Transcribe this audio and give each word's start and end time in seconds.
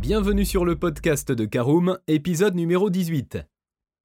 Bienvenue 0.00 0.46
sur 0.46 0.64
le 0.64 0.76
podcast 0.76 1.30
de 1.30 1.44
Caroom, 1.44 1.98
épisode 2.08 2.54
numéro 2.54 2.88
18. 2.88 3.36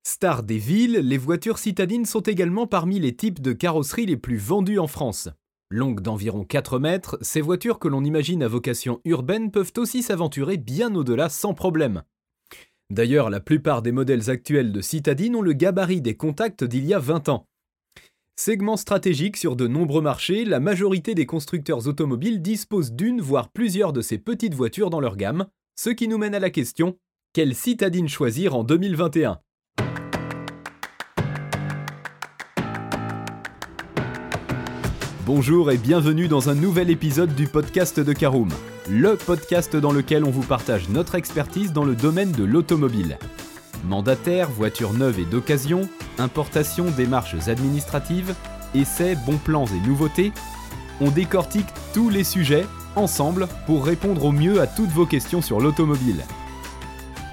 Star 0.06 0.44
des 0.44 0.58
villes, 0.58 1.00
les 1.02 1.18
voitures 1.18 1.58
citadines 1.58 2.04
sont 2.04 2.20
également 2.20 2.68
parmi 2.68 3.00
les 3.00 3.16
types 3.16 3.42
de 3.42 3.54
carrosserie 3.54 4.06
les 4.06 4.18
plus 4.18 4.36
vendus 4.36 4.78
en 4.78 4.88
France. 4.88 5.30
Longues 5.70 6.02
d'environ 6.02 6.44
4 6.44 6.80
mètres, 6.80 7.18
ces 7.22 7.40
voitures 7.40 7.80
que 7.80 7.88
l'on 7.88 8.04
imagine 8.04 8.44
à 8.44 8.50
vocation 8.50 9.00
urbaine 9.06 9.52
peuvent 9.52 9.72
aussi 9.78 10.04
s'aventurer 10.04 10.58
bien 10.58 10.94
au-delà 10.96 11.30
sans 11.30 11.54
problème. 11.54 12.04
D'ailleurs, 12.90 13.30
la 13.30 13.40
plupart 13.40 13.82
des 13.82 13.94
modèles 13.94 14.30
actuels 14.30 14.74
de 14.74 14.82
citadines 14.82 15.38
ont 15.38 15.42
le 15.42 15.54
gabarit 15.54 16.02
des 16.02 16.18
contacts 16.18 16.66
d'il 16.66 16.86
y 16.86 16.94
a 16.94 17.00
20 17.00 17.30
ans. 17.30 17.48
Segment 18.36 18.76
stratégique 18.76 19.38
sur 19.38 19.56
de 19.56 19.66
nombreux 19.66 20.02
marchés, 20.02 20.44
la 20.44 20.60
majorité 20.60 21.16
des 21.16 21.26
constructeurs 21.26 21.88
automobiles 21.88 22.42
disposent 22.42 22.92
d'une 22.92 23.22
voire 23.22 23.50
plusieurs 23.50 23.94
de 23.94 24.02
ces 24.02 24.18
petites 24.18 24.56
voitures 24.56 24.90
dans 24.90 25.00
leur 25.00 25.16
gamme, 25.16 25.48
ce 25.78 25.90
qui 25.90 26.08
nous 26.08 26.18
mène 26.18 26.36
à 26.36 26.40
la 26.40 26.50
question 26.50 26.98
quelle 27.34 27.54
citadine 27.54 28.08
choisir 28.08 28.56
en 28.56 28.64
2021 28.64 29.40
Bonjour 35.26 35.72
et 35.72 35.78
bienvenue 35.78 36.30
dans 36.30 36.50
un 36.50 36.56
nouvel 36.56 36.90
épisode 36.90 37.36
du 37.36 37.48
podcast 37.48 38.00
de 38.00 38.14
Caroom, 38.14 38.50
le 38.90 39.18
podcast 39.18 39.76
dans 39.76 39.92
lequel 39.92 40.24
on 40.24 40.30
vous 40.30 40.44
partage 40.44 40.88
notre 40.88 41.16
expertise 41.16 41.74
dans 41.74 41.84
le 41.84 41.96
domaine 41.96 42.32
de 42.32 42.46
l'automobile. 42.46 43.18
Mandataires, 43.84 44.50
voitures 44.50 44.94
neuves 44.94 45.20
et 45.20 45.26
d'occasion, 45.26 45.90
importation, 46.20 46.86
démarches 46.92 47.50
administratives, 47.50 48.34
essais, 48.74 49.18
bons 49.26 49.40
plans 49.40 49.66
et 49.66 49.86
nouveautés, 49.86 50.32
on 51.02 51.12
décortique 51.12 51.68
tous 51.94 52.10
les 52.10 52.24
sujets 52.24 52.66
ensemble 52.96 53.48
pour 53.66 53.86
répondre 53.86 54.26
au 54.26 54.32
mieux 54.32 54.62
à 54.62 54.68
toutes 54.68 54.92
vos 54.92 55.06
questions 55.06 55.42
sur 55.42 55.60
l'automobile. 55.60 56.24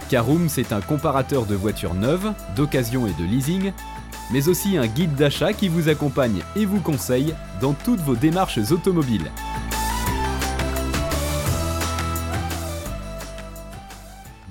Caroom, 0.08 0.48
c'est 0.48 0.72
un 0.72 0.80
comparateur 0.80 1.46
de 1.46 1.54
voitures 1.54 1.94
neuves, 1.94 2.32
d'occasion 2.56 3.06
et 3.06 3.12
de 3.12 3.24
leasing 3.24 3.72
mais 4.32 4.48
aussi 4.48 4.78
un 4.78 4.86
guide 4.86 5.14
d'achat 5.14 5.52
qui 5.52 5.68
vous 5.68 5.88
accompagne 5.88 6.42
et 6.56 6.64
vous 6.64 6.80
conseille 6.80 7.34
dans 7.60 7.74
toutes 7.74 8.00
vos 8.00 8.16
démarches 8.16 8.58
automobiles. 8.70 9.30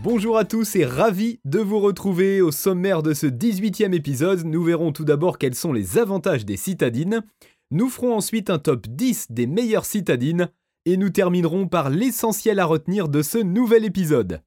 Bonjour 0.04 0.38
à 0.38 0.46
tous 0.46 0.76
et 0.76 0.86
ravi 0.86 1.40
de 1.46 1.60
vous 1.60 1.80
retrouver 1.80 2.42
au 2.42 2.52
sommaire 2.52 3.04
de 3.04 3.14
ce 3.14 3.28
18e 3.28 3.94
épisode. 3.94 4.46
Nous 4.46 4.64
verrons 4.64 4.92
tout 4.92 5.06
d'abord 5.06 5.38
quels 5.38 5.56
sont 5.56 5.74
les 5.74 5.98
avantages 5.98 6.46
des 6.46 6.58
citadines. 6.58 7.24
Nous 7.70 7.88
ferons 7.88 8.16
ensuite 8.16 8.50
un 8.50 8.58
top 8.58 8.88
10 8.88 9.28
des 9.30 9.48
meilleures 9.48 9.86
citadines 9.86 10.50
et 10.86 10.98
nous 10.98 11.10
terminerons 11.10 11.68
par 11.68 11.90
l'essentiel 11.90 12.60
à 12.60 12.66
retenir 12.66 13.10
de 13.10 13.22
ce 13.22 13.38
nouvel 13.38 13.86
épisode. 13.86 14.42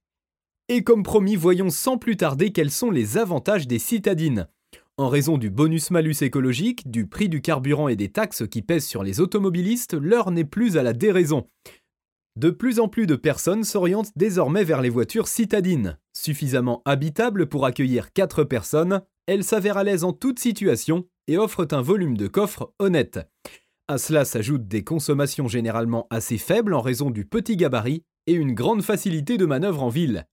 Et 0.68 0.82
comme 0.82 1.02
promis, 1.02 1.36
voyons 1.36 1.70
sans 1.70 1.98
plus 1.98 2.16
tarder 2.16 2.50
quels 2.50 2.70
sont 2.70 2.90
les 2.90 3.18
avantages 3.18 3.66
des 3.66 3.78
citadines. 3.78 4.48
En 4.96 5.08
raison 5.08 5.38
du 5.38 5.50
bonus-malus 5.50 6.22
écologique, 6.22 6.90
du 6.90 7.06
prix 7.06 7.28
du 7.28 7.40
carburant 7.40 7.88
et 7.88 7.96
des 7.96 8.10
taxes 8.10 8.46
qui 8.48 8.62
pèsent 8.62 8.86
sur 8.86 9.02
les 9.02 9.20
automobilistes, 9.20 9.94
l'heure 9.94 10.30
n'est 10.30 10.44
plus 10.44 10.76
à 10.76 10.82
la 10.82 10.92
déraison. 10.92 11.48
De 12.36 12.50
plus 12.50 12.80
en 12.80 12.88
plus 12.88 13.06
de 13.06 13.16
personnes 13.16 13.64
s'orientent 13.64 14.12
désormais 14.16 14.64
vers 14.64 14.82
les 14.82 14.90
voitures 14.90 15.28
citadines. 15.28 15.98
Suffisamment 16.16 16.82
habitables 16.84 17.46
pour 17.46 17.66
accueillir 17.66 18.12
4 18.12 18.44
personnes, 18.44 19.02
elles 19.26 19.44
s'avèrent 19.44 19.76
à 19.76 19.84
l'aise 19.84 20.04
en 20.04 20.12
toute 20.12 20.38
situation 20.38 21.06
et 21.26 21.38
offrent 21.38 21.68
un 21.72 21.82
volume 21.82 22.16
de 22.16 22.26
coffre 22.26 22.72
honnête. 22.78 23.20
À 23.86 23.98
cela 23.98 24.24
s'ajoutent 24.24 24.66
des 24.66 24.82
consommations 24.82 25.46
généralement 25.46 26.06
assez 26.08 26.38
faibles 26.38 26.72
en 26.72 26.80
raison 26.80 27.10
du 27.10 27.26
petit 27.26 27.58
gabarit 27.58 28.02
et 28.26 28.32
une 28.32 28.54
grande 28.54 28.82
facilité 28.82 29.36
de 29.36 29.44
manœuvre 29.44 29.82
en 29.82 29.90
ville. 29.90 30.24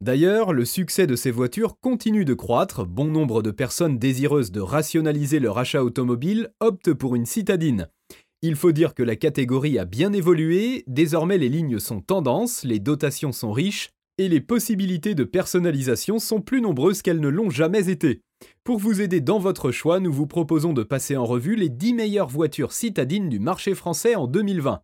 D'ailleurs, 0.00 0.52
le 0.52 0.64
succès 0.64 1.08
de 1.08 1.16
ces 1.16 1.32
voitures 1.32 1.80
continue 1.80 2.24
de 2.24 2.34
croître, 2.34 2.86
bon 2.86 3.06
nombre 3.06 3.42
de 3.42 3.50
personnes 3.50 3.98
désireuses 3.98 4.52
de 4.52 4.60
rationaliser 4.60 5.40
leur 5.40 5.58
achat 5.58 5.82
automobile 5.82 6.52
optent 6.60 6.92
pour 6.92 7.16
une 7.16 7.26
citadine. 7.26 7.88
Il 8.40 8.54
faut 8.54 8.72
dire 8.72 8.94
que 8.94 9.02
la 9.02 9.16
catégorie 9.16 9.80
a 9.80 9.84
bien 9.84 10.12
évolué, 10.12 10.84
désormais 10.86 11.38
les 11.38 11.48
lignes 11.48 11.80
sont 11.80 12.00
tendances, 12.00 12.62
les 12.62 12.78
dotations 12.78 13.32
sont 13.32 13.52
riches, 13.52 13.90
et 14.18 14.28
les 14.28 14.40
possibilités 14.40 15.14
de 15.14 15.24
personnalisation 15.24 16.18
sont 16.18 16.40
plus 16.40 16.60
nombreuses 16.60 17.02
qu'elles 17.02 17.20
ne 17.20 17.28
l'ont 17.28 17.50
jamais 17.50 17.88
été. 17.90 18.22
Pour 18.64 18.78
vous 18.78 19.00
aider 19.00 19.20
dans 19.20 19.38
votre 19.38 19.70
choix, 19.70 20.00
nous 20.00 20.12
vous 20.12 20.26
proposons 20.26 20.72
de 20.72 20.82
passer 20.82 21.16
en 21.16 21.24
revue 21.24 21.56
les 21.56 21.68
10 21.68 21.94
meilleures 21.94 22.28
voitures 22.28 22.72
citadines 22.72 23.28
du 23.28 23.38
marché 23.38 23.74
français 23.74 24.14
en 24.14 24.26
2020. 24.26 24.82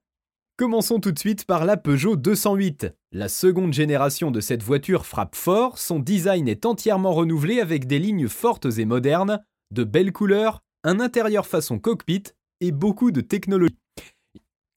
Commençons 0.57 0.99
tout 0.99 1.13
de 1.13 1.19
suite 1.19 1.45
par 1.45 1.65
la 1.65 1.77
Peugeot 1.77 2.17
208. 2.17 2.89
La 3.13 3.29
seconde 3.29 3.73
génération 3.73 4.31
de 4.33 4.41
cette 4.41 4.63
voiture 4.63 5.07
frappe 5.07 5.37
fort, 5.37 5.79
son 5.79 6.01
design 6.01 6.49
est 6.49 6.67
entièrement 6.67 7.13
renouvelé 7.13 7.61
avec 7.61 7.87
des 7.87 8.01
lignes 8.01 8.27
fortes 8.27 8.67
et 8.79 8.85
modernes, 8.85 9.41
de 9.73 9.85
belles 9.85 10.13
couleurs, 10.13 10.61
un 10.83 10.99
intérieur 10.99 11.47
façon 11.47 11.79
cockpit 11.79 12.25
et 12.61 12.73
beaucoup 12.73 13.13
de 13.13 13.21
technologie. 13.21 13.79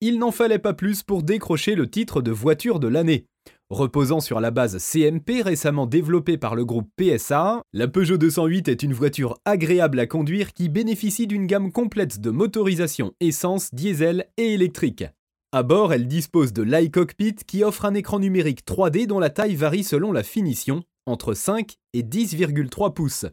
Il 0.01 0.19
n'en 0.19 0.31
fallait 0.31 0.59
pas 0.59 0.73
plus 0.73 1.03
pour 1.03 1.23
décrocher 1.23 1.75
le 1.75 1.89
titre 1.89 2.21
de 2.21 2.31
voiture 2.31 2.79
de 2.79 2.87
l'année. 2.87 3.25
Reposant 3.71 4.19
sur 4.19 4.41
la 4.41 4.51
base 4.51 4.79
CMP 4.79 5.41
récemment 5.41 5.87
développée 5.87 6.37
par 6.37 6.55
le 6.55 6.65
groupe 6.65 6.89
PSA, 6.97 7.61
la 7.71 7.87
Peugeot 7.87 8.17
208 8.17 8.67
est 8.67 8.83
une 8.83 8.91
voiture 8.91 9.37
agréable 9.45 9.97
à 10.01 10.07
conduire 10.07 10.51
qui 10.51 10.67
bénéficie 10.67 11.25
d'une 11.25 11.47
gamme 11.47 11.71
complète 11.71 12.19
de 12.19 12.31
motorisation 12.31 13.13
essence, 13.21 13.73
diesel 13.73 14.27
et 14.35 14.55
électrique. 14.55 15.05
À 15.53 15.63
bord, 15.63 15.93
elle 15.93 16.09
dispose 16.09 16.51
de 16.51 16.63
l'iCockpit 16.63 17.35
qui 17.47 17.63
offre 17.63 17.85
un 17.85 17.93
écran 17.93 18.19
numérique 18.19 18.65
3D 18.65 19.07
dont 19.07 19.19
la 19.19 19.29
taille 19.29 19.55
varie 19.55 19.85
selon 19.85 20.11
la 20.11 20.23
finition, 20.23 20.83
entre 21.05 21.33
5 21.33 21.77
et 21.93 22.03
10,3 22.03 22.93
pouces. 22.93 23.25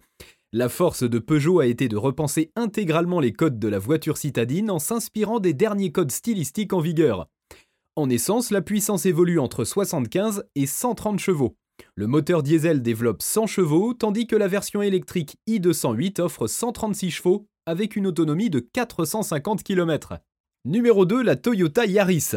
La 0.52 0.68
force 0.68 1.02
de 1.02 1.18
Peugeot 1.18 1.58
a 1.58 1.66
été 1.66 1.88
de 1.88 1.96
repenser 1.96 2.52
intégralement 2.54 3.18
les 3.18 3.32
codes 3.32 3.58
de 3.58 3.66
la 3.66 3.80
voiture 3.80 4.16
citadine 4.16 4.70
en 4.70 4.78
s'inspirant 4.78 5.40
des 5.40 5.52
derniers 5.52 5.90
codes 5.90 6.12
stylistiques 6.12 6.74
en 6.74 6.80
vigueur. 6.80 7.26
En 7.98 8.10
essence, 8.10 8.52
la 8.52 8.62
puissance 8.62 9.06
évolue 9.06 9.40
entre 9.40 9.64
75 9.64 10.44
et 10.54 10.66
130 10.66 11.18
chevaux. 11.18 11.56
Le 11.96 12.06
moteur 12.06 12.44
diesel 12.44 12.80
développe 12.80 13.22
100 13.22 13.48
chevaux, 13.48 13.92
tandis 13.92 14.28
que 14.28 14.36
la 14.36 14.46
version 14.46 14.82
électrique 14.82 15.36
i208 15.48 16.20
offre 16.20 16.46
136 16.46 17.10
chevaux 17.10 17.48
avec 17.66 17.96
une 17.96 18.06
autonomie 18.06 18.50
de 18.50 18.60
450 18.60 19.64
km. 19.64 20.14
Numéro 20.64 21.06
2, 21.06 21.24
la 21.24 21.34
Toyota 21.34 21.86
Yaris. 21.86 22.34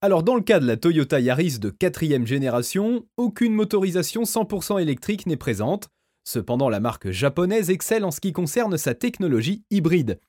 Alors 0.00 0.22
dans 0.22 0.34
le 0.34 0.40
cas 0.40 0.60
de 0.60 0.66
la 0.66 0.78
Toyota 0.78 1.20
Yaris 1.20 1.58
de 1.58 1.68
quatrième 1.68 2.26
génération, 2.26 3.04
aucune 3.18 3.52
motorisation 3.52 4.22
100% 4.22 4.80
électrique 4.80 5.26
n'est 5.26 5.36
présente. 5.36 5.90
Cependant, 6.24 6.70
la 6.70 6.80
marque 6.80 7.10
japonaise 7.10 7.68
excelle 7.68 8.06
en 8.06 8.10
ce 8.10 8.20
qui 8.20 8.32
concerne 8.32 8.78
sa 8.78 8.94
technologie 8.94 9.62
hybride. 9.70 10.20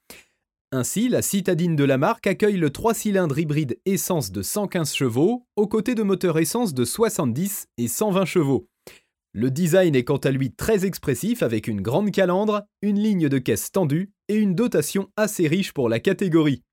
Ainsi, 0.73 1.07
la 1.07 1.21
citadine 1.21 1.77
de 1.77 1.85
la 1.85 1.97
marque 1.97 2.27
accueille 2.27 2.57
le 2.57 2.71
3 2.71 2.93
cylindres 2.93 3.39
hybride 3.39 3.79
essence 3.85 4.33
de 4.33 4.41
115 4.41 4.93
chevaux, 4.93 5.45
aux 5.55 5.67
côtés 5.67 5.95
de 5.95 6.03
moteurs 6.03 6.37
essence 6.39 6.73
de 6.73 6.83
70 6.83 7.67
et 7.77 7.87
120 7.87 8.25
chevaux. 8.25 8.67
Le 9.31 9.49
design 9.49 9.95
est 9.95 10.03
quant 10.03 10.17
à 10.17 10.29
lui 10.29 10.53
très 10.53 10.85
expressif 10.85 11.41
avec 11.41 11.67
une 11.67 11.79
grande 11.79 12.11
calandre, 12.11 12.63
une 12.81 12.99
ligne 12.99 13.29
de 13.29 13.37
caisse 13.37 13.71
tendue 13.71 14.11
et 14.27 14.35
une 14.35 14.55
dotation 14.55 15.07
assez 15.15 15.47
riche 15.47 15.71
pour 15.71 15.87
la 15.87 16.01
catégorie. 16.01 16.63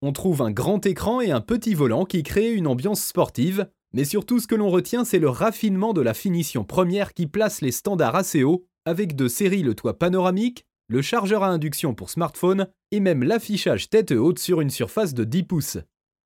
On 0.00 0.12
trouve 0.12 0.40
un 0.40 0.52
grand 0.52 0.86
écran 0.86 1.20
et 1.20 1.32
un 1.32 1.40
petit 1.40 1.74
volant 1.74 2.04
qui 2.04 2.22
créent 2.22 2.52
une 2.52 2.68
ambiance 2.68 3.02
sportive, 3.02 3.68
mais 3.92 4.04
surtout 4.04 4.38
ce 4.38 4.46
que 4.46 4.54
l'on 4.54 4.70
retient 4.70 5.04
c'est 5.04 5.18
le 5.18 5.28
raffinement 5.28 5.92
de 5.92 6.02
la 6.02 6.14
finition 6.14 6.62
première 6.62 7.14
qui 7.14 7.26
place 7.26 7.62
les 7.62 7.72
standards 7.72 8.14
assez 8.14 8.44
hauts, 8.44 8.64
avec 8.84 9.16
de 9.16 9.26
série 9.26 9.64
le 9.64 9.74
toit 9.74 9.98
panoramique, 9.98 10.66
le 10.92 11.00
chargeur 11.00 11.42
à 11.42 11.48
induction 11.48 11.94
pour 11.94 12.10
smartphone 12.10 12.68
et 12.90 13.00
même 13.00 13.24
l'affichage 13.24 13.88
tête 13.88 14.12
haute 14.12 14.38
sur 14.38 14.60
une 14.60 14.68
surface 14.68 15.14
de 15.14 15.24
10 15.24 15.44
pouces. 15.44 15.78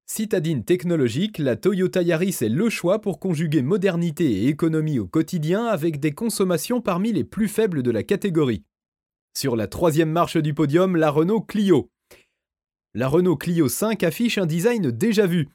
Citadine 0.07 0.65
technologique, 0.65 1.39
la 1.39 1.55
Toyota 1.55 2.03
Yaris 2.03 2.39
est 2.41 2.49
le 2.49 2.69
choix 2.69 3.01
pour 3.01 3.21
conjuguer 3.21 3.63
modernité 3.63 4.25
et 4.25 4.49
économie 4.49 4.99
au 4.99 5.07
quotidien 5.07 5.67
avec 5.67 6.01
des 6.01 6.13
consommations 6.13 6.81
parmi 6.81 7.13
les 7.13 7.23
plus 7.23 7.47
faibles 7.47 7.85
de 7.85 7.93
la 7.93 8.03
catégorie. 8.03 8.65
Sur 9.39 9.55
la 9.55 9.69
troisième 9.69 10.11
marche 10.11 10.37
du 10.37 10.53
podium, 10.53 10.97
la 10.97 11.11
Renault 11.11 11.43
Clio 11.43 11.89
la 12.95 13.09
Renault 13.09 13.37
Clio 13.37 13.69
5 13.69 14.03
affiche 14.05 14.39
un 14.39 14.47
design 14.47 14.91
déjà 14.91 15.27
vu. 15.27 15.51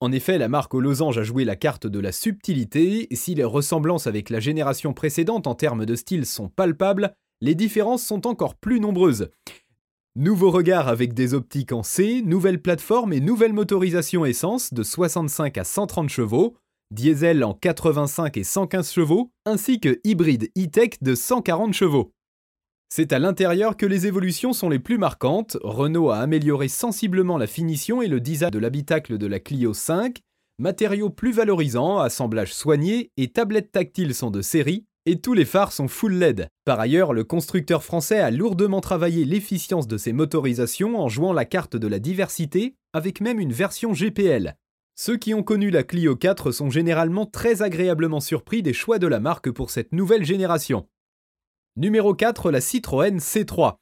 En 0.00 0.12
effet, 0.12 0.38
la 0.38 0.48
marque 0.48 0.72
aux 0.72 0.80
losanges 0.80 1.18
a 1.18 1.24
joué 1.24 1.44
la 1.44 1.54
carte 1.54 1.86
de 1.86 2.00
la 2.00 2.10
subtilité, 2.10 3.06
si 3.12 3.34
les 3.34 3.44
ressemblances 3.44 4.06
avec 4.06 4.30
la 4.30 4.40
génération 4.40 4.94
précédente 4.94 5.46
en 5.46 5.54
termes 5.54 5.84
de 5.84 5.94
style 5.94 6.24
sont 6.24 6.48
palpables, 6.48 7.14
les 7.40 7.54
différences 7.54 8.02
sont 8.02 8.26
encore 8.26 8.54
plus 8.54 8.80
nombreuses. 8.80 9.30
Nouveau 10.14 10.50
regard 10.50 10.88
avec 10.88 11.12
des 11.12 11.34
optiques 11.34 11.72
en 11.72 11.82
C, 11.82 12.22
nouvelle 12.22 12.62
plateforme 12.62 13.12
et 13.12 13.20
nouvelle 13.20 13.52
motorisation 13.52 14.24
essence 14.24 14.72
de 14.72 14.82
65 14.82 15.58
à 15.58 15.64
130 15.64 16.08
chevaux, 16.08 16.56
diesel 16.90 17.44
en 17.44 17.52
85 17.52 18.36
et 18.38 18.44
115 18.44 18.90
chevaux, 18.90 19.30
ainsi 19.44 19.78
que 19.78 20.00
hybride 20.04 20.50
e-tech 20.56 20.94
de 21.02 21.14
140 21.14 21.74
chevaux. 21.74 22.12
C'est 22.88 23.12
à 23.12 23.18
l'intérieur 23.18 23.76
que 23.76 23.84
les 23.84 24.06
évolutions 24.06 24.52
sont 24.52 24.70
les 24.70 24.78
plus 24.78 24.96
marquantes. 24.96 25.58
Renault 25.62 26.10
a 26.10 26.18
amélioré 26.18 26.68
sensiblement 26.68 27.36
la 27.36 27.46
finition 27.46 28.00
et 28.00 28.08
le 28.08 28.20
design 28.20 28.50
de 28.50 28.58
l'habitacle 28.58 29.18
de 29.18 29.26
la 29.26 29.40
Clio 29.40 29.74
5, 29.74 30.20
Matériaux 30.58 31.10
plus 31.10 31.32
valorisants, 31.32 31.98
assemblage 31.98 32.54
soigné 32.54 33.10
et 33.18 33.28
tablettes 33.28 33.72
tactiles 33.72 34.14
sont 34.14 34.30
de 34.30 34.40
série, 34.40 34.86
et 35.06 35.20
tous 35.20 35.34
les 35.34 35.44
phares 35.44 35.72
sont 35.72 35.86
full 35.86 36.14
LED. 36.14 36.48
Par 36.64 36.80
ailleurs, 36.80 37.12
le 37.12 37.22
constructeur 37.22 37.84
français 37.84 38.18
a 38.18 38.32
lourdement 38.32 38.80
travaillé 38.80 39.24
l'efficience 39.24 39.86
de 39.86 39.96
ses 39.96 40.12
motorisations 40.12 40.98
en 40.98 41.08
jouant 41.08 41.32
la 41.32 41.44
carte 41.44 41.76
de 41.76 41.86
la 41.86 42.00
diversité, 42.00 42.74
avec 42.92 43.20
même 43.20 43.38
une 43.38 43.52
version 43.52 43.92
GPL. 43.92 44.56
Ceux 44.96 45.16
qui 45.16 45.32
ont 45.32 45.44
connu 45.44 45.70
la 45.70 45.84
Clio 45.84 46.16
4 46.16 46.50
sont 46.50 46.70
généralement 46.70 47.24
très 47.24 47.62
agréablement 47.62 48.20
surpris 48.20 48.62
des 48.62 48.72
choix 48.72 48.98
de 48.98 49.06
la 49.06 49.20
marque 49.20 49.50
pour 49.50 49.70
cette 49.70 49.92
nouvelle 49.92 50.24
génération. 50.24 50.88
Numéro 51.76 52.14
4, 52.14 52.50
la 52.50 52.60
Citroën 52.60 53.18
C3. 53.18 53.76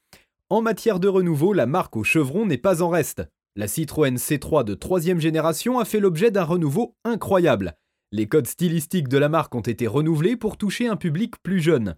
En 0.50 0.61
matière 0.61 1.00
de 1.00 1.09
renouveau, 1.09 1.53
la 1.53 1.67
marque 1.67 1.97
au 1.97 2.05
chevron 2.05 2.44
n'est 2.44 2.59
pas 2.59 2.82
en 2.82 2.88
reste. 2.91 3.23
La 3.56 3.69
Citroën 3.69 4.17
C3 4.17 4.65
de 4.65 4.75
troisième 4.75 5.20
génération 5.20 5.79
a 5.79 5.85
fait 5.85 6.00
l'objet 6.00 6.32
d'un 6.32 6.43
renouveau 6.43 6.97
incroyable. 7.05 7.77
Les 8.17 8.29
codes 8.29 8.47
stylistiques 8.47 9.09
de 9.09 9.19
la 9.19 9.29
marque 9.29 9.57
ont 9.57 9.61
été 9.61 9.89
renouvelés 9.89 10.37
pour 10.37 10.57
toucher 10.57 10.87
un 10.87 10.95
public 10.95 11.35
plus 11.43 11.59
jeune. 11.59 11.97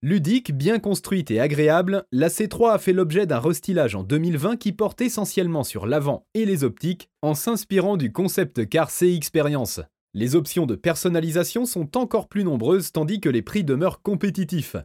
Ludique, 0.00 0.56
bien 0.56 0.78
construite 0.78 1.30
et 1.30 1.40
agréable, 1.40 2.06
la 2.10 2.28
C3 2.28 2.72
a 2.72 2.78
fait 2.78 2.94
l'objet 2.94 3.26
d'un 3.26 3.38
restylage 3.38 3.94
en 3.94 4.02
2020 4.02 4.56
qui 4.56 4.72
porte 4.72 5.02
essentiellement 5.02 5.62
sur 5.62 5.84
l'avant 5.84 6.26
et 6.32 6.46
les 6.46 6.64
optiques 6.64 7.10
en 7.20 7.34
s'inspirant 7.34 7.98
du 7.98 8.12
concept 8.12 8.66
car 8.66 8.90
C-Experience. 8.90 9.82
Les 10.14 10.36
options 10.36 10.64
de 10.64 10.74
personnalisation 10.74 11.66
sont 11.66 11.98
encore 11.98 12.28
plus 12.28 12.44
nombreuses 12.44 12.90
tandis 12.90 13.20
que 13.20 13.28
les 13.28 13.42
prix 13.42 13.62
demeurent 13.62 14.00
compétitifs. 14.00 14.76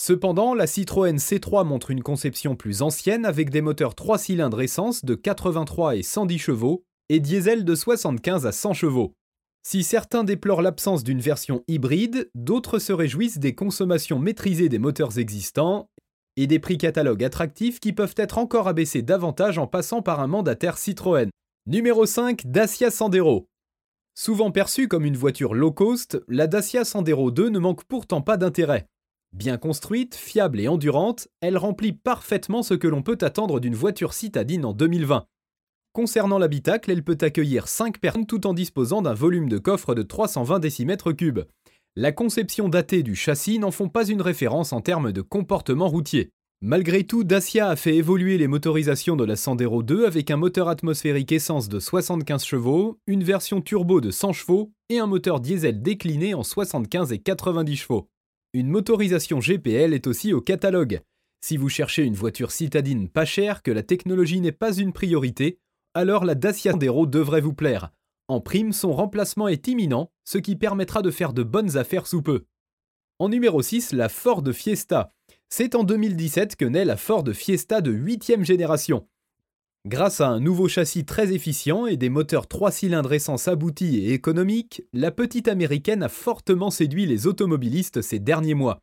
Cependant, 0.00 0.54
la 0.54 0.68
Citroën 0.68 1.16
C3 1.16 1.66
montre 1.66 1.90
une 1.90 2.04
conception 2.04 2.54
plus 2.54 2.82
ancienne 2.82 3.26
avec 3.26 3.50
des 3.50 3.60
moteurs 3.60 3.96
3 3.96 4.18
cylindres 4.18 4.62
essence 4.62 5.04
de 5.04 5.16
83 5.16 5.96
et 5.96 6.04
110 6.04 6.38
chevaux 6.38 6.84
et 7.08 7.18
diesel 7.18 7.64
de 7.64 7.74
75 7.74 8.46
à 8.46 8.52
100 8.52 8.72
chevaux. 8.72 9.16
Si 9.62 9.84
certains 9.84 10.24
déplorent 10.24 10.62
l'absence 10.62 11.04
d'une 11.04 11.20
version 11.20 11.62
hybride, 11.68 12.30
d'autres 12.34 12.78
se 12.78 12.92
réjouissent 12.92 13.38
des 13.38 13.54
consommations 13.54 14.18
maîtrisées 14.18 14.68
des 14.68 14.78
moteurs 14.78 15.18
existants 15.18 15.90
et 16.36 16.46
des 16.46 16.58
prix 16.58 16.78
catalogues 16.78 17.24
attractifs 17.24 17.80
qui 17.80 17.92
peuvent 17.92 18.14
être 18.16 18.38
encore 18.38 18.68
abaissés 18.68 19.02
davantage 19.02 19.58
en 19.58 19.66
passant 19.66 20.00
par 20.00 20.20
un 20.20 20.26
mandataire 20.26 20.78
Citroën. 20.78 21.28
Numéro 21.66 22.06
5, 22.06 22.46
Dacia 22.46 22.90
Sandero. 22.90 23.48
Souvent 24.14 24.50
perçue 24.50 24.88
comme 24.88 25.04
une 25.04 25.16
voiture 25.16 25.54
low 25.54 25.72
cost, 25.72 26.22
la 26.26 26.46
Dacia 26.46 26.84
Sandero 26.84 27.30
2 27.30 27.50
ne 27.50 27.58
manque 27.58 27.84
pourtant 27.84 28.22
pas 28.22 28.38
d'intérêt. 28.38 28.86
Bien 29.32 29.58
construite, 29.58 30.14
fiable 30.14 30.58
et 30.58 30.68
endurante, 30.68 31.28
elle 31.40 31.56
remplit 31.58 31.92
parfaitement 31.92 32.62
ce 32.62 32.74
que 32.74 32.88
l'on 32.88 33.02
peut 33.02 33.18
attendre 33.20 33.60
d'une 33.60 33.74
voiture 33.74 34.14
citadine 34.14 34.64
en 34.64 34.72
2020. 34.72 35.26
Concernant 35.92 36.38
l'habitacle, 36.38 36.92
elle 36.92 37.02
peut 37.02 37.18
accueillir 37.20 37.66
5 37.66 37.98
personnes 37.98 38.26
tout 38.26 38.46
en 38.46 38.54
disposant 38.54 39.02
d'un 39.02 39.14
volume 39.14 39.48
de 39.48 39.58
coffre 39.58 39.96
de 39.96 40.02
320 40.02 40.60
décimètres 40.60 41.10
cubes. 41.10 41.40
La 41.96 42.12
conception 42.12 42.68
datée 42.68 43.02
du 43.02 43.16
châssis 43.16 43.58
n'en 43.58 43.72
font 43.72 43.88
pas 43.88 44.06
une 44.06 44.22
référence 44.22 44.72
en 44.72 44.80
termes 44.80 45.10
de 45.10 45.20
comportement 45.20 45.88
routier. 45.88 46.30
Malgré 46.62 47.02
tout, 47.02 47.24
Dacia 47.24 47.68
a 47.68 47.74
fait 47.74 47.96
évoluer 47.96 48.38
les 48.38 48.46
motorisations 48.46 49.16
de 49.16 49.24
la 49.24 49.34
Sandero 49.34 49.82
2 49.82 50.06
avec 50.06 50.30
un 50.30 50.36
moteur 50.36 50.68
atmosphérique 50.68 51.32
essence 51.32 51.68
de 51.68 51.80
75 51.80 52.44
chevaux, 52.44 52.98
une 53.08 53.24
version 53.24 53.60
turbo 53.60 54.00
de 54.00 54.12
100 54.12 54.32
chevaux 54.34 54.70
et 54.90 55.00
un 55.00 55.06
moteur 55.06 55.40
diesel 55.40 55.82
décliné 55.82 56.34
en 56.34 56.44
75 56.44 57.12
et 57.12 57.18
90 57.18 57.76
chevaux. 57.76 58.08
Une 58.52 58.68
motorisation 58.68 59.40
GPL 59.40 59.92
est 59.92 60.06
aussi 60.06 60.32
au 60.32 60.40
catalogue. 60.40 61.00
Si 61.40 61.56
vous 61.56 61.68
cherchez 61.68 62.04
une 62.04 62.14
voiture 62.14 62.52
citadine 62.52 63.08
pas 63.08 63.24
chère, 63.24 63.62
que 63.62 63.70
la 63.72 63.82
technologie 63.82 64.40
n'est 64.40 64.52
pas 64.52 64.76
une 64.76 64.92
priorité, 64.92 65.58
alors 65.94 66.24
la 66.24 66.34
Dacia 66.34 66.72
Sandero 66.72 67.06
devrait 67.06 67.40
vous 67.40 67.54
plaire. 67.54 67.90
En 68.28 68.40
prime, 68.40 68.72
son 68.72 68.92
remplacement 68.92 69.48
est 69.48 69.66
imminent, 69.66 70.10
ce 70.24 70.38
qui 70.38 70.54
permettra 70.54 71.02
de 71.02 71.10
faire 71.10 71.32
de 71.32 71.42
bonnes 71.42 71.76
affaires 71.76 72.06
sous 72.06 72.22
peu. 72.22 72.44
En 73.18 73.28
numéro 73.28 73.60
6, 73.60 73.92
la 73.92 74.08
Ford 74.08 74.44
Fiesta. 74.52 75.12
C'est 75.48 75.74
en 75.74 75.84
2017 75.84 76.56
que 76.56 76.64
naît 76.64 76.84
la 76.84 76.96
Ford 76.96 77.24
Fiesta 77.34 77.80
de 77.80 77.90
8 77.90 78.44
génération. 78.44 79.08
Grâce 79.86 80.20
à 80.20 80.28
un 80.28 80.40
nouveau 80.40 80.68
châssis 80.68 81.04
très 81.04 81.32
efficient 81.32 81.86
et 81.86 81.96
des 81.96 82.10
moteurs 82.10 82.46
3 82.46 82.70
cylindres 82.70 83.14
essence 83.14 83.48
aboutis 83.48 83.98
et 83.98 84.12
économiques, 84.12 84.82
la 84.92 85.10
petite 85.10 85.48
américaine 85.48 86.02
a 86.02 86.08
fortement 86.08 86.70
séduit 86.70 87.06
les 87.06 87.26
automobilistes 87.26 88.02
ces 88.02 88.18
derniers 88.18 88.54
mois. 88.54 88.80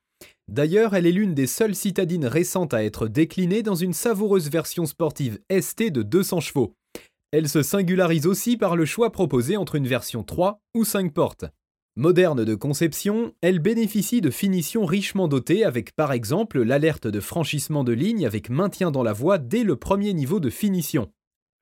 D'ailleurs, 0.47 0.95
elle 0.95 1.05
est 1.05 1.11
l'une 1.11 1.35
des 1.35 1.47
seules 1.47 1.75
citadines 1.75 2.25
récentes 2.25 2.73
à 2.73 2.83
être 2.83 3.07
déclinée 3.07 3.63
dans 3.63 3.75
une 3.75 3.93
savoureuse 3.93 4.49
version 4.49 4.85
sportive 4.85 5.39
ST 5.51 5.91
de 5.91 6.01
200 6.01 6.39
chevaux. 6.39 6.73
Elle 7.37 7.49
se 7.49 7.61
singularise 7.61 8.25
aussi 8.25 8.57
par 8.57 8.75
le 8.75 8.83
choix 8.83 9.11
proposé 9.11 9.57
entre 9.57 9.75
une 9.75 9.85
version 9.85 10.23
3 10.23 10.59
ou 10.73 10.83
5 10.83 11.13
portes. 11.13 11.45
Moderne 11.95 12.43
de 12.43 12.55
conception, 12.55 13.31
elle 13.41 13.59
bénéficie 13.59 14.21
de 14.21 14.31
finitions 14.31 14.85
richement 14.85 15.27
dotées 15.27 15.63
avec 15.63 15.95
par 15.95 16.13
exemple 16.13 16.63
l'alerte 16.63 17.05
de 17.05 17.19
franchissement 17.19 17.83
de 17.83 17.93
ligne 17.93 18.25
avec 18.25 18.49
maintien 18.49 18.89
dans 18.89 19.03
la 19.03 19.13
voie 19.13 19.37
dès 19.37 19.63
le 19.63 19.75
premier 19.75 20.15
niveau 20.15 20.39
de 20.39 20.49
finition. 20.49 21.11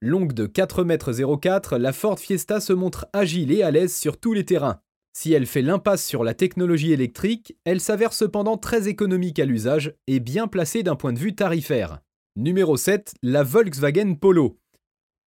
Longue 0.01 0.31
de 0.31 0.47
4,04 0.47 1.75
m, 1.75 1.81
la 1.81 1.91
Ford 1.91 2.19
Fiesta 2.19 2.61
se 2.61 2.71
montre 2.71 3.07
agile 3.11 3.51
et 3.51 3.61
à 3.61 3.69
l'aise 3.69 3.93
sur 3.93 4.17
tous 4.17 4.31
les 4.31 4.45
terrains. 4.45 4.79
Si 5.11 5.33
elle 5.33 5.45
fait 5.45 5.61
l'impasse 5.61 6.05
sur 6.05 6.23
la 6.23 6.33
technologie 6.33 6.93
électrique, 6.93 7.57
elle 7.65 7.81
s'avère 7.81 8.13
cependant 8.13 8.55
très 8.55 8.87
économique 8.87 9.39
à 9.39 9.45
l'usage 9.45 9.93
et 10.07 10.21
bien 10.21 10.47
placée 10.47 10.83
d'un 10.83 10.95
point 10.95 11.11
de 11.11 11.19
vue 11.19 11.35
tarifaire. 11.35 11.99
Numéro 12.37 12.77
7, 12.77 13.15
la 13.21 13.43
Volkswagen 13.43 14.13
Polo. 14.15 14.57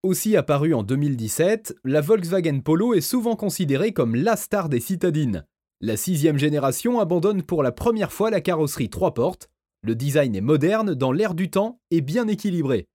Aussi 0.04 0.36
apparue 0.36 0.74
en 0.74 0.84
2017, 0.84 1.74
la 1.82 2.00
Volkswagen 2.00 2.60
Polo 2.60 2.94
est 2.94 3.00
souvent 3.00 3.34
considérée 3.34 3.92
comme 3.92 4.14
la 4.14 4.36
star 4.36 4.68
des 4.68 4.78
citadines. 4.78 5.44
La 5.80 5.96
sixième 5.96 6.38
génération 6.38 7.00
abandonne 7.00 7.42
pour 7.42 7.64
la 7.64 7.72
première 7.72 8.12
fois 8.12 8.30
la 8.30 8.40
carrosserie 8.40 8.90
3 8.90 9.12
portes. 9.12 9.50
Le 9.82 9.96
design 9.96 10.36
est 10.36 10.40
moderne, 10.40 10.94
dans 10.94 11.10
l'air 11.10 11.34
du 11.34 11.50
temps 11.50 11.80
et 11.90 12.00
bien 12.00 12.28
équilibré. 12.28 12.86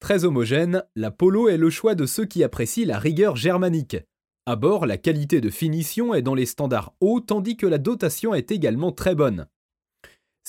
Très 0.00 0.24
homogène, 0.24 0.82
la 0.94 1.10
Polo 1.10 1.50
est 1.50 1.58
le 1.58 1.68
choix 1.68 1.94
de 1.94 2.06
ceux 2.06 2.24
qui 2.24 2.42
apprécient 2.42 2.86
la 2.86 2.98
rigueur 2.98 3.36
germanique. 3.36 3.98
À 4.46 4.56
bord, 4.56 4.86
la 4.86 4.96
qualité 4.96 5.42
de 5.42 5.50
finition 5.50 6.14
est 6.14 6.22
dans 6.22 6.34
les 6.34 6.46
standards 6.46 6.94
hauts 7.00 7.20
tandis 7.20 7.58
que 7.58 7.66
la 7.66 7.78
dotation 7.78 8.34
est 8.34 8.50
également 8.50 8.92
très 8.92 9.14
bonne. 9.14 9.46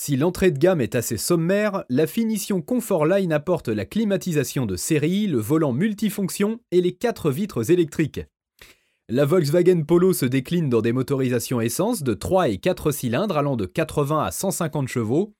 Si 0.00 0.16
l'entrée 0.16 0.52
de 0.52 0.58
gamme 0.58 0.80
est 0.80 0.94
assez 0.94 1.16
sommaire, 1.16 1.84
la 1.88 2.06
finition 2.06 2.62
Comfort 2.62 3.04
Line 3.04 3.32
apporte 3.32 3.66
la 3.66 3.84
climatisation 3.84 4.64
de 4.64 4.76
série, 4.76 5.26
le 5.26 5.40
volant 5.40 5.72
multifonction 5.72 6.60
et 6.70 6.80
les 6.80 6.92
quatre 6.92 7.32
vitres 7.32 7.72
électriques. 7.72 8.20
La 9.08 9.24
Volkswagen 9.24 9.82
Polo 9.82 10.12
se 10.12 10.24
décline 10.24 10.68
dans 10.68 10.82
des 10.82 10.92
motorisations 10.92 11.60
essence 11.60 12.04
de 12.04 12.14
3 12.14 12.50
et 12.50 12.58
4 12.58 12.92
cylindres 12.92 13.36
allant 13.36 13.56
de 13.56 13.66
80 13.66 14.22
à 14.22 14.30
150 14.30 14.86
chevaux, 14.86 15.34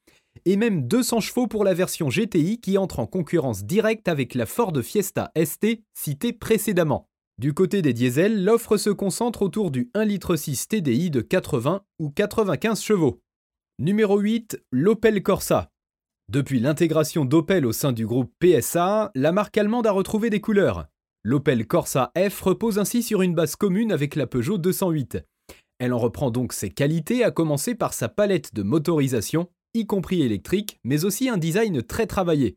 et 0.44 0.56
même 0.56 0.88
200 0.88 1.20
chevaux 1.20 1.46
pour 1.46 1.62
la 1.62 1.72
version 1.72 2.08
GTI 2.08 2.60
qui 2.60 2.78
entre 2.78 2.98
en 2.98 3.06
concurrence 3.06 3.64
directe 3.64 4.08
avec 4.08 4.34
la 4.34 4.44
Ford 4.44 4.76
Fiesta 4.82 5.30
ST 5.40 5.82
citée 5.94 6.32
précédemment. 6.32 7.08
Du 7.38 7.54
côté 7.54 7.80
des 7.80 7.92
diesels, 7.92 8.42
l'offre 8.42 8.76
se 8.76 8.90
concentre 8.90 9.42
autour 9.42 9.70
du 9.70 9.88
1,6 9.94 10.04
litre 10.08 10.34
TDI 10.68 11.10
de 11.10 11.20
80 11.20 11.82
ou 12.00 12.10
95 12.10 12.82
chevaux. 12.82 13.20
Numéro 13.80 14.18
8, 14.18 14.60
l'Opel 14.72 15.22
Corsa. 15.22 15.70
Depuis 16.28 16.58
l'intégration 16.58 17.24
d'Opel 17.24 17.64
au 17.64 17.70
sein 17.70 17.92
du 17.92 18.06
groupe 18.06 18.32
PSA, 18.40 19.12
la 19.14 19.30
marque 19.30 19.56
allemande 19.56 19.86
a 19.86 19.92
retrouvé 19.92 20.30
des 20.30 20.40
couleurs. 20.40 20.88
L'Opel 21.22 21.64
Corsa 21.64 22.10
F 22.18 22.40
repose 22.40 22.80
ainsi 22.80 23.04
sur 23.04 23.22
une 23.22 23.36
base 23.36 23.54
commune 23.54 23.92
avec 23.92 24.16
la 24.16 24.26
Peugeot 24.26 24.58
208. 24.58 25.18
Elle 25.78 25.92
en 25.92 25.98
reprend 25.98 26.32
donc 26.32 26.54
ses 26.54 26.70
qualités, 26.70 27.22
à 27.22 27.30
commencer 27.30 27.76
par 27.76 27.94
sa 27.94 28.08
palette 28.08 28.52
de 28.52 28.64
motorisation, 28.64 29.48
y 29.74 29.86
compris 29.86 30.22
électrique, 30.22 30.80
mais 30.82 31.04
aussi 31.04 31.28
un 31.28 31.38
design 31.38 31.80
très 31.80 32.08
travaillé. 32.08 32.56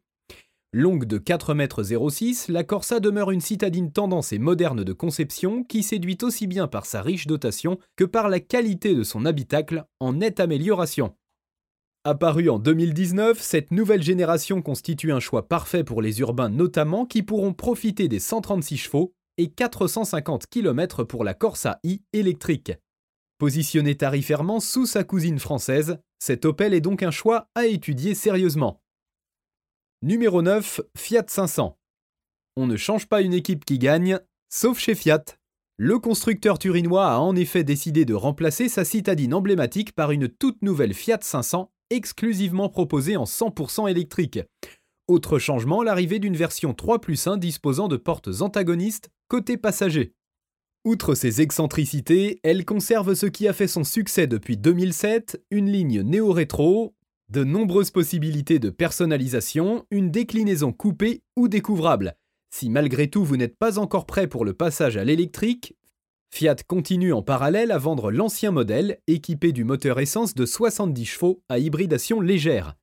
Longue 0.73 1.03
de 1.03 1.17
4,06 1.19 2.45
m, 2.47 2.53
la 2.53 2.63
Corsa 2.63 3.01
demeure 3.01 3.31
une 3.31 3.41
citadine 3.41 3.91
tendance 3.91 4.31
et 4.31 4.39
moderne 4.39 4.85
de 4.85 4.93
conception 4.93 5.65
qui 5.65 5.83
séduit 5.83 6.17
aussi 6.21 6.47
bien 6.47 6.67
par 6.67 6.85
sa 6.85 7.01
riche 7.01 7.27
dotation 7.27 7.77
que 7.97 8.05
par 8.05 8.29
la 8.29 8.39
qualité 8.39 8.95
de 8.95 9.03
son 9.03 9.25
habitacle 9.25 9.83
en 9.99 10.13
nette 10.13 10.39
amélioration. 10.39 11.13
Apparue 12.05 12.49
en 12.49 12.57
2019, 12.57 13.41
cette 13.41 13.71
nouvelle 13.71 14.01
génération 14.01 14.61
constitue 14.61 15.11
un 15.11 15.19
choix 15.19 15.49
parfait 15.49 15.83
pour 15.83 16.01
les 16.01 16.21
urbains 16.21 16.47
notamment 16.47 17.05
qui 17.05 17.21
pourront 17.21 17.51
profiter 17.51 18.07
des 18.07 18.19
136 18.19 18.77
chevaux 18.77 19.13
et 19.37 19.49
450 19.49 20.45
km 20.49 21.03
pour 21.03 21.25
la 21.25 21.33
Corsa 21.33 21.79
i 21.83 22.01
électrique. 22.13 22.71
Positionnée 23.39 23.97
tarifairement 23.97 24.61
sous 24.61 24.85
sa 24.85 25.03
cousine 25.03 25.39
française, 25.39 25.97
cette 26.19 26.45
Opel 26.45 26.73
est 26.73 26.79
donc 26.79 27.03
un 27.03 27.11
choix 27.11 27.49
à 27.55 27.65
étudier 27.65 28.15
sérieusement. 28.15 28.80
Numéro 30.03 30.41
9, 30.41 30.81
Fiat 30.97 31.25
500. 31.27 31.77
On 32.57 32.65
ne 32.65 32.75
change 32.75 33.05
pas 33.05 33.21
une 33.21 33.35
équipe 33.35 33.65
qui 33.65 33.77
gagne, 33.77 34.19
sauf 34.49 34.79
chez 34.79 34.95
Fiat. 34.95 35.23
Le 35.77 35.99
constructeur 35.99 36.57
turinois 36.57 37.11
a 37.11 37.19
en 37.19 37.35
effet 37.35 37.63
décidé 37.63 38.03
de 38.03 38.15
remplacer 38.15 38.67
sa 38.67 38.83
citadine 38.83 39.35
emblématique 39.35 39.93
par 39.93 40.09
une 40.09 40.27
toute 40.27 40.63
nouvelle 40.63 40.95
Fiat 40.95 41.19
500 41.21 41.71
exclusivement 41.91 42.67
proposée 42.67 43.15
en 43.15 43.25
100% 43.25 43.91
électrique. 43.91 44.39
Autre 45.07 45.37
changement, 45.37 45.83
l'arrivée 45.83 46.17
d'une 46.17 46.35
version 46.35 46.73
3 46.73 46.99
plus 46.99 47.27
1 47.27 47.37
disposant 47.37 47.87
de 47.87 47.97
portes 47.97 48.41
antagonistes 48.41 49.11
côté 49.27 49.55
passager. 49.55 50.15
Outre 50.83 51.13
ses 51.13 51.41
excentricités, 51.41 52.39
elle 52.41 52.65
conserve 52.65 53.13
ce 53.13 53.27
qui 53.27 53.47
a 53.47 53.53
fait 53.53 53.67
son 53.67 53.83
succès 53.83 54.25
depuis 54.25 54.57
2007, 54.57 55.45
une 55.51 55.69
ligne 55.69 56.01
néo-rétro, 56.01 56.95
de 57.31 57.45
nombreuses 57.45 57.91
possibilités 57.91 58.59
de 58.59 58.69
personnalisation, 58.69 59.85
une 59.89 60.11
déclinaison 60.11 60.73
coupée 60.73 61.23
ou 61.37 61.47
découvrable. 61.47 62.17
Si 62.53 62.69
malgré 62.69 63.09
tout 63.09 63.23
vous 63.23 63.37
n'êtes 63.37 63.57
pas 63.57 63.79
encore 63.79 64.05
prêt 64.05 64.27
pour 64.27 64.43
le 64.43 64.53
passage 64.53 64.97
à 64.97 65.05
l'électrique, 65.05 65.77
Fiat 66.33 66.57
continue 66.67 67.13
en 67.13 67.21
parallèle 67.21 67.71
à 67.71 67.77
vendre 67.77 68.11
l'ancien 68.11 68.51
modèle 68.51 68.99
équipé 69.07 69.53
du 69.53 69.63
moteur 69.63 70.01
essence 70.01 70.35
de 70.35 70.45
70 70.45 71.05
chevaux 71.05 71.41
à 71.47 71.57
hybridation 71.57 72.19
légère. 72.19 72.75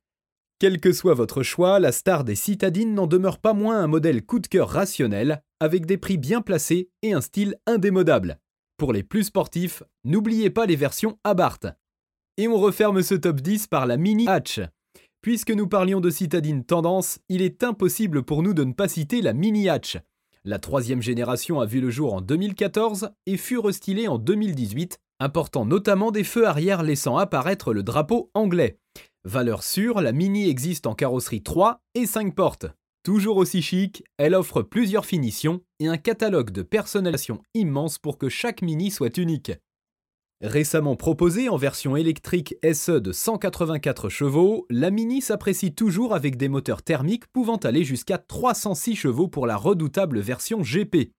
Quel 0.57 0.79
que 0.79 0.93
soit 0.93 1.13
votre 1.13 1.43
choix, 1.43 1.79
la 1.79 1.91
star 1.91 2.23
des 2.23 2.35
citadines 2.35 2.95
n'en 2.95 3.05
demeure 3.05 3.37
pas 3.37 3.53
moins 3.53 3.79
un 3.79 3.87
modèle 3.87 4.25
coup 4.25 4.39
de 4.39 4.47
cœur 4.47 4.69
rationnel, 4.69 5.43
avec 5.59 5.85
des 5.85 5.97
prix 5.97 6.17
bien 6.17 6.41
placés 6.41 6.89
et 7.03 7.13
un 7.13 7.21
style 7.21 7.55
indémodable. 7.67 8.39
Pour 8.77 8.93
les 8.93 9.03
plus 9.03 9.25
sportifs, 9.25 9.83
n'oubliez 10.05 10.49
pas 10.49 10.65
les 10.65 10.75
versions 10.75 11.19
Abarth. 11.23 11.67
Et 12.39 12.47
on 12.47 12.55
referme 12.55 13.01
ce 13.01 13.15
top 13.15 13.41
10 13.41 13.67
par 13.67 13.85
la 13.85 13.97
Mini 13.97 14.25
Hatch. 14.25 14.61
Puisque 15.21 15.51
nous 15.51 15.67
parlions 15.67 15.99
de 15.99 16.09
citadine 16.09 16.63
tendance, 16.63 17.19
il 17.27 17.41
est 17.41 17.65
impossible 17.65 18.23
pour 18.23 18.43
nous 18.43 18.53
de 18.53 18.63
ne 18.63 18.71
pas 18.71 18.87
citer 18.87 19.21
la 19.21 19.33
Mini 19.33 19.67
Hatch. 19.67 19.97
La 20.45 20.57
troisième 20.57 21.01
génération 21.01 21.59
a 21.59 21.65
vu 21.65 21.81
le 21.81 21.89
jour 21.89 22.13
en 22.13 22.21
2014 22.21 23.09
et 23.25 23.35
fut 23.35 23.59
restylée 23.59 24.07
en 24.07 24.17
2018, 24.17 24.99
apportant 25.19 25.65
notamment 25.65 26.11
des 26.11 26.23
feux 26.23 26.47
arrière 26.47 26.81
laissant 26.81 27.17
apparaître 27.17 27.73
le 27.73 27.83
drapeau 27.83 28.31
anglais. 28.33 28.79
Valeur 29.25 29.61
sûre, 29.61 29.99
la 29.99 30.13
Mini 30.13 30.47
existe 30.47 30.87
en 30.87 30.95
carrosserie 30.95 31.43
3 31.43 31.81
et 31.93 32.05
5 32.05 32.33
portes. 32.33 32.67
Toujours 33.03 33.35
aussi 33.35 33.61
chic, 33.61 34.01
elle 34.17 34.33
offre 34.33 34.61
plusieurs 34.61 35.05
finitions 35.05 35.59
et 35.81 35.89
un 35.89 35.97
catalogue 35.97 36.51
de 36.51 36.61
personnalisation 36.61 37.41
immense 37.53 37.97
pour 37.97 38.17
que 38.17 38.29
chaque 38.29 38.61
Mini 38.61 38.91
soit 38.91 39.17
unique. 39.17 39.51
Récemment 40.41 40.95
proposée 40.95 41.49
en 41.49 41.57
version 41.57 41.97
électrique 41.97 42.55
SE 42.73 43.01
de 43.01 43.11
184 43.11 44.07
chevaux, 44.07 44.65
la 44.69 44.89
Mini 44.89 45.21
s'apprécie 45.21 45.75
toujours 45.75 46.15
avec 46.15 46.37
des 46.37 46.47
moteurs 46.47 46.81
thermiques 46.81 47.27
pouvant 47.27 47.57
aller 47.57 47.83
jusqu'à 47.83 48.17
306 48.17 48.95
chevaux 48.95 49.27
pour 49.27 49.47
la 49.47 49.57
redoutable 49.57 50.21
version 50.21 50.61
GP. 50.61 51.11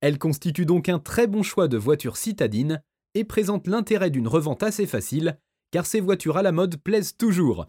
Elle 0.00 0.18
constitue 0.18 0.66
donc 0.66 0.88
un 0.88 0.98
très 0.98 1.28
bon 1.28 1.44
choix 1.44 1.68
de 1.68 1.76
voiture 1.76 2.16
citadine 2.16 2.82
et 3.14 3.22
présente 3.22 3.68
l'intérêt 3.68 4.10
d'une 4.10 4.26
revente 4.26 4.64
assez 4.64 4.86
facile, 4.86 5.38
car 5.70 5.86
ces 5.86 6.00
voitures 6.00 6.36
à 6.36 6.42
la 6.42 6.50
mode 6.50 6.78
plaisent 6.78 7.16
toujours. 7.16 7.66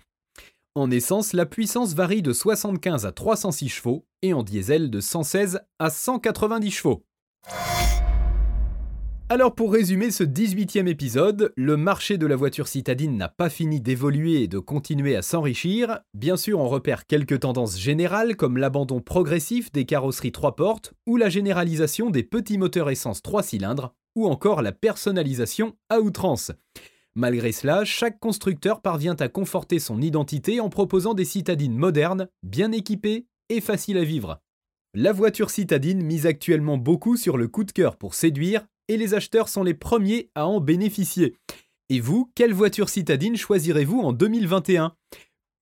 En 0.73 0.89
essence, 0.89 1.33
la 1.33 1.45
puissance 1.45 1.93
varie 1.93 2.23
de 2.23 2.33
75 2.33 3.05
à 3.05 3.11
306 3.11 3.69
chevaux 3.69 4.07
et 4.23 4.33
en 4.33 4.41
diesel 4.41 4.89
de 4.89 5.01
116 5.01 5.59
à 5.77 5.91
190 5.91 6.71
chevaux. 6.71 7.03
Alors 9.31 9.53
pour 9.53 9.71
résumer 9.71 10.09
ce 10.09 10.23
18e 10.23 10.87
épisode, 10.87 11.53
le 11.55 11.77
marché 11.77 12.17
de 12.17 12.25
la 12.25 12.35
voiture 12.35 12.67
citadine 12.67 13.15
n'a 13.15 13.29
pas 13.29 13.51
fini 13.51 13.79
d'évoluer 13.79 14.41
et 14.41 14.47
de 14.47 14.57
continuer 14.57 15.15
à 15.15 15.21
s'enrichir. 15.21 15.99
Bien 16.15 16.35
sûr, 16.35 16.59
on 16.59 16.67
repère 16.67 17.05
quelques 17.05 17.41
tendances 17.41 17.77
générales 17.77 18.35
comme 18.35 18.57
l'abandon 18.57 19.01
progressif 19.01 19.71
des 19.71 19.85
carrosseries 19.85 20.31
3 20.31 20.55
portes 20.55 20.95
ou 21.05 21.15
la 21.15 21.29
généralisation 21.29 22.09
des 22.09 22.23
petits 22.23 22.57
moteurs 22.57 22.89
essence 22.89 23.21
3 23.21 23.43
cylindres 23.43 23.93
ou 24.15 24.25
encore 24.25 24.63
la 24.63 24.71
personnalisation 24.71 25.75
à 25.89 25.99
outrance. 25.99 26.51
Malgré 27.13 27.51
cela, 27.51 27.85
chaque 27.85 28.19
constructeur 28.19 28.81
parvient 28.81 29.15
à 29.19 29.27
conforter 29.27 29.77
son 29.77 30.01
identité 30.01 30.59
en 30.59 30.69
proposant 30.69 31.13
des 31.13 31.25
citadines 31.25 31.77
modernes, 31.77 32.29
bien 32.41 32.71
équipées 32.71 33.27
et 33.49 33.61
faciles 33.61 33.99
à 33.99 34.03
vivre. 34.03 34.41
La 34.95 35.11
voiture 35.11 35.51
citadine 35.51 36.01
mise 36.01 36.25
actuellement 36.25 36.79
beaucoup 36.79 37.15
sur 37.15 37.37
le 37.37 37.47
coup 37.47 37.63
de 37.63 37.71
cœur 37.71 37.95
pour 37.95 38.15
séduire 38.15 38.65
et 38.89 38.97
les 38.97 39.13
acheteurs 39.13 39.47
sont 39.47 39.63
les 39.63 39.75
premiers 39.75 40.29
à 40.35 40.47
en 40.47 40.59
bénéficier. 40.59 41.35
Et 41.89 42.01
vous, 42.01 42.29
quelle 42.35 42.53
voiture 42.53 42.89
citadine 42.89 43.37
choisirez-vous 43.37 44.01
en 44.01 44.11
2021 44.11 44.93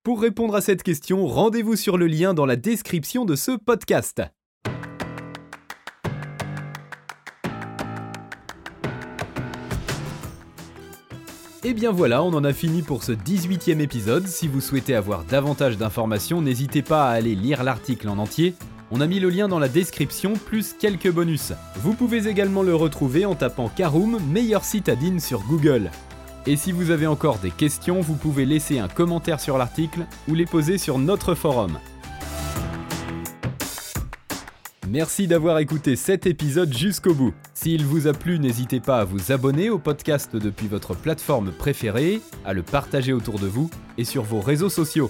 Pour 0.01 0.21
répondre 0.21 0.55
à 0.55 0.61
cette 0.61 0.81
question, 0.81 1.27
rendez-vous 1.27 1.75
sur 1.75 1.97
le 1.97 2.07
lien 2.07 2.33
dans 2.33 2.45
la 2.45 2.55
description 2.55 3.25
de 3.25 3.35
ce 3.35 3.51
podcast. 3.51 4.23
Et 11.63 11.73
bien 11.73 11.91
voilà, 11.91 12.23
on 12.23 12.33
en 12.33 12.45
a 12.45 12.53
fini 12.53 12.81
pour 12.81 13.03
ce 13.03 13.11
18e 13.11 13.81
épisode. 13.81 14.25
Si 14.25 14.47
vous 14.47 14.61
souhaitez 14.61 14.95
avoir 14.95 15.25
davantage 15.25 15.77
d'informations, 15.77 16.41
n'hésitez 16.41 16.81
pas 16.81 17.09
à 17.09 17.11
aller 17.11 17.35
lire 17.35 17.65
l'article 17.65 18.07
en 18.07 18.19
entier. 18.19 18.53
On 18.89 19.01
a 19.01 19.07
mis 19.07 19.19
le 19.19 19.29
lien 19.29 19.49
dans 19.49 19.59
la 19.59 19.67
description, 19.67 20.33
plus 20.33 20.73
quelques 20.79 21.11
bonus. 21.11 21.51
Vous 21.75 21.93
pouvez 21.93 22.27
également 22.27 22.63
le 22.63 22.73
retrouver 22.73 23.25
en 23.25 23.35
tapant 23.35 23.67
Karoom, 23.67 24.19
meilleure 24.31 24.63
citadine 24.63 25.19
sur 25.19 25.41
Google. 25.43 25.91
Et 26.45 26.55
si 26.55 26.71
vous 26.71 26.89
avez 26.91 27.05
encore 27.05 27.39
des 27.39 27.51
questions, 27.51 27.99
vous 27.99 28.15
pouvez 28.15 28.45
laisser 28.45 28.79
un 28.79 28.87
commentaire 28.87 29.41
sur 29.41 29.57
l'article 29.57 30.05
ou 30.29 30.35
les 30.35 30.45
poser 30.45 30.77
sur 30.77 30.99
notre 30.99 31.35
forum. 31.35 31.79
Merci 34.89 35.27
d'avoir 35.27 35.59
écouté 35.59 35.97
cet 35.97 36.25
épisode 36.25 36.73
jusqu'au 36.73 37.13
bout. 37.13 37.33
S'il 37.53 37.85
vous 37.85 38.07
a 38.07 38.13
plu, 38.13 38.39
n'hésitez 38.39 38.79
pas 38.79 38.99
à 38.99 39.03
vous 39.03 39.33
abonner 39.33 39.69
au 39.69 39.79
podcast 39.79 40.37
depuis 40.37 40.67
votre 40.67 40.95
plateforme 40.95 41.51
préférée, 41.51 42.21
à 42.45 42.53
le 42.53 42.63
partager 42.63 43.11
autour 43.11 43.37
de 43.37 43.47
vous 43.47 43.69
et 43.97 44.05
sur 44.05 44.23
vos 44.23 44.39
réseaux 44.39 44.69
sociaux. 44.69 45.09